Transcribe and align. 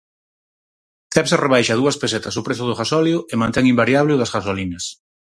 Cepsa 1.13 1.37
rebaixa 1.45 1.79
dúas 1.81 1.99
pesetas 2.01 2.35
o 2.39 2.45
prezo 2.47 2.63
do 2.67 2.77
gasóleo 2.81 3.19
e 3.31 3.35
mantén 3.41 3.65
invariable 3.73 4.15
o 4.15 4.19
das 4.21 4.33
gasolinas 4.35 4.85